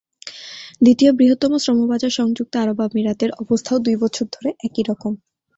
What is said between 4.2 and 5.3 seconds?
ধরে একই রকম।